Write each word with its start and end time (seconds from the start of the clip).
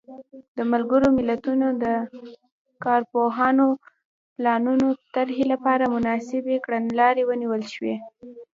د 0.57 0.59
ملګرو 0.71 1.07
ملتونو 1.17 1.67
د 1.83 1.85
کارپوهانو 2.85 3.65
د 3.75 3.79
پلانونو 4.35 4.87
طرحې 5.15 5.45
لپاره 5.53 5.91
مناسبې 5.95 6.55
کړنلارې 6.65 7.23
ونیول 7.27 7.63
شوې. 7.73 7.95